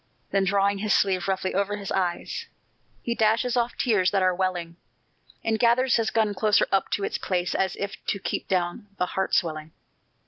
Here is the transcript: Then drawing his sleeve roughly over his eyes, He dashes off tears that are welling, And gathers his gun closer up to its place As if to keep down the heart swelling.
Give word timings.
Then 0.31 0.45
drawing 0.45 0.79
his 0.79 0.95
sleeve 0.95 1.27
roughly 1.27 1.53
over 1.53 1.75
his 1.77 1.91
eyes, 1.91 2.47
He 3.03 3.13
dashes 3.13 3.55
off 3.55 3.77
tears 3.77 4.09
that 4.09 4.23
are 4.23 4.33
welling, 4.33 4.77
And 5.43 5.59
gathers 5.59 5.97
his 5.97 6.09
gun 6.09 6.33
closer 6.33 6.65
up 6.71 6.89
to 6.93 7.03
its 7.03 7.19
place 7.19 7.53
As 7.53 7.75
if 7.75 8.03
to 8.07 8.17
keep 8.17 8.47
down 8.47 8.87
the 8.97 9.05
heart 9.05 9.35
swelling. 9.35 9.73